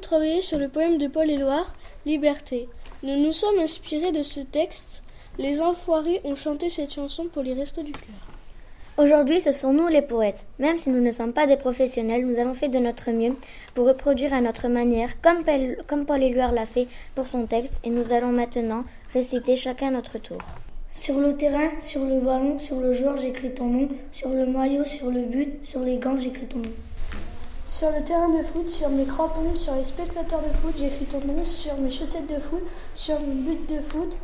[0.00, 1.74] travaillé sur le poème de Paul Éluard,
[2.04, 2.68] Liberté.
[3.02, 5.02] Nous nous sommes inspirés de ce texte.
[5.38, 8.26] Les enfoirés ont chanté cette chanson pour les restos du cœur.
[8.96, 10.46] Aujourd'hui, ce sont nous les poètes.
[10.58, 13.34] Même si nous ne sommes pas des professionnels, nous avons fait de notre mieux
[13.74, 18.12] pour reproduire à notre manière, comme, Paul Éluard l'a fait pour son texte, et nous
[18.12, 20.38] allons maintenant réciter chacun notre tour.
[20.94, 23.88] Sur le terrain, sur le ballon, sur le joueur, j'écris ton nom.
[24.12, 26.72] Sur le maillot, sur le but, sur les gants, j'écris ton nom.
[27.78, 31.18] Sur le terrain de foot, sur mes crampons, sur les spectateurs de foot, j'écris ton
[31.18, 31.44] nom.
[31.44, 32.62] Sur mes chaussettes de foot,
[32.94, 34.16] sur mon but de foot,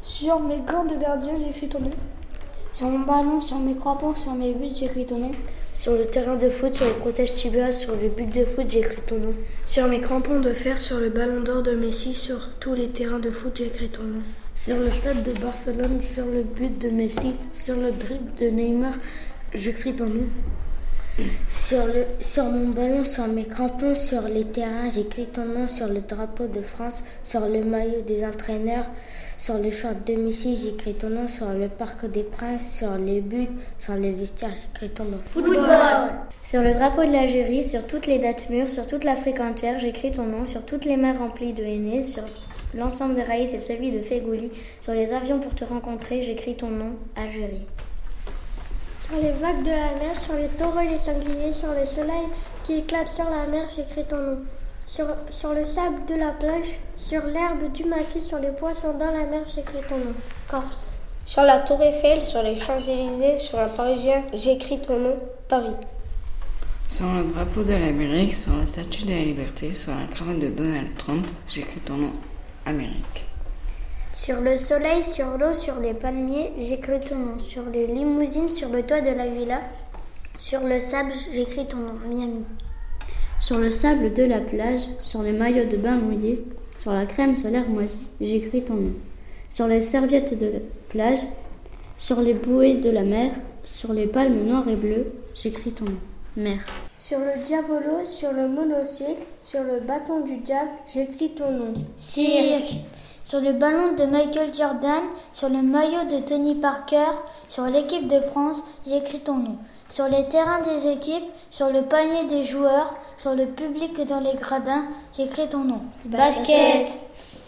[0.00, 1.90] sur mes gants de gardien, j'écris ton nom.
[2.72, 5.32] Sur mon ballon, sur mes crampons, sur mes buts, j'écris ton nom.
[5.74, 9.02] Sur le terrain de foot, sur le protège tibia, sur le but de foot, j'écris
[9.06, 9.34] ton nom.
[9.66, 13.18] Sur mes crampons de fer, sur le ballon d'or de Messi, sur tous les terrains
[13.18, 14.22] de foot, j'écris ton nom.
[14.54, 18.94] Sur le stade de Barcelone, sur le but de Messi, sur le dribble de Neymar,
[19.52, 20.24] j'écris ton nom.
[21.50, 25.88] Sur, le, sur mon ballon, sur mes crampons, sur les terrains, j'écris ton nom sur
[25.88, 28.84] le drapeau de France, sur le maillot des entraîneurs,
[29.38, 33.20] sur le short de Messi, j'écris ton nom, sur le parc des princes, sur les
[33.20, 35.18] buts, sur les vestiaires, j'écris ton nom.
[35.30, 35.66] Football
[36.42, 40.12] Sur le drapeau de l'Algérie, sur toutes les dates mûres, sur toute l'Afrique entière, j'écris
[40.12, 42.24] ton nom, sur toutes les mains remplies de hainés, sur
[42.74, 44.50] L'ensemble de Raïs et celui de Fégouli.
[44.80, 47.64] Sur les avions pour te rencontrer, j'écris ton nom, Algérie.
[49.08, 52.26] Sur les vagues de la mer, sur les taureaux et les sangliers, sur le soleil
[52.64, 54.38] qui éclate sur la mer, j'écris ton nom.
[54.84, 59.12] Sur, sur, le sable de la plage, sur l'herbe du maquis, sur les poissons dans
[59.12, 60.14] la mer, j'écris ton nom.
[60.48, 60.88] Corse.
[61.24, 65.16] Sur la tour Eiffel, sur les Champs-Élysées, sur un Parisien, j'écris ton nom,
[65.48, 65.74] Paris.
[66.88, 70.48] Sur le drapeau de l'Amérique, sur la statue de la liberté, sur la cravate de
[70.48, 72.12] Donald Trump, j'écris ton nom,
[72.64, 73.26] Amérique.
[74.18, 77.38] Sur le soleil, sur l'eau, sur les palmiers, j'écris ton nom.
[77.38, 79.60] Sur les limousines, sur le toit de la villa,
[80.38, 82.42] sur le sable, j'écris ton nom, Miami.
[83.38, 86.42] Sur le sable de la plage, sur les maillots de bain mouillés,
[86.78, 88.92] sur la crème solaire moisie, j'écris ton nom.
[89.50, 91.20] Sur les serviettes de plage,
[91.98, 93.30] sur les bouées de la mer,
[93.64, 95.98] sur les palmes noires et bleues, j'écris ton nom,
[96.36, 96.58] mer.
[96.96, 101.74] Sur le diabolo, sur le monocycle, sur le bâton du diable, j'écris ton nom.
[101.96, 102.76] Cirque.
[103.26, 107.10] Sur le ballon de Michael Jordan, sur le maillot de Tony Parker,
[107.48, 109.56] sur l'équipe de France, j'écris ton nom.
[109.90, 114.34] Sur les terrains des équipes, sur le panier des joueurs, sur le public dans les
[114.34, 114.84] gradins,
[115.16, 115.80] j'écris ton nom.
[116.04, 116.86] Basket.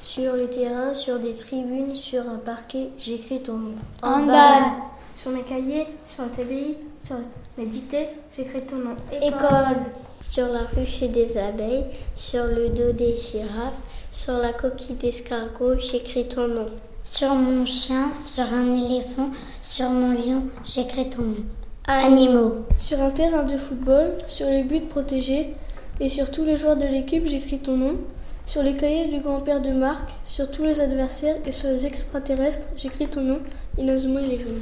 [0.00, 3.74] Sur les terrains, sur des tribunes, sur un parquet, j'écris ton nom.
[4.02, 4.62] Handball.
[5.16, 7.16] Sur mes cahiers, sur le TBI, sur
[7.56, 8.06] mes dictées,
[8.36, 8.96] j'écris ton nom.
[9.10, 9.78] École.
[10.20, 13.80] Sur la ruche des abeilles, sur le dos des girafes,
[14.12, 16.68] sur la coquille d'escargot, j'écris ton nom.
[17.02, 19.30] Sur mon chien, sur un éléphant,
[19.62, 21.44] sur mon lion, j'écris ton nom.
[21.86, 22.66] Animaux.
[22.76, 25.54] Sur un terrain de football, sur les buts protégés
[25.98, 27.96] et sur tous les joueurs de l'équipe, j'écris ton nom.
[28.44, 32.68] Sur les cahiers du grand-père de Marc, sur tous les adversaires et sur les extraterrestres,
[32.76, 33.38] j'écris ton nom,
[33.78, 34.60] Inazuma Eleven.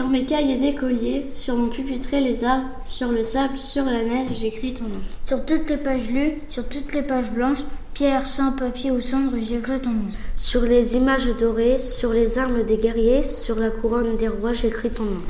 [0.00, 4.28] Sur mes cahiers d'écolier, sur mon pupitré les arbres, sur le sable, sur la neige,
[4.32, 5.00] j'écris ton nom.
[5.26, 9.36] Sur toutes les pages lues, sur toutes les pages blanches, pierre, sang, papier ou cendre,
[9.42, 10.06] j'écris ton nom.
[10.36, 14.88] Sur les images dorées, sur les armes des guerriers, sur la couronne des rois, j'écris
[14.88, 15.20] ton nom.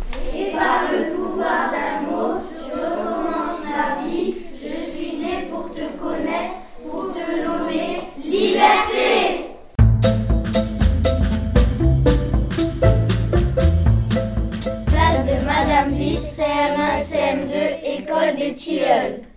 [18.40, 19.29] Place de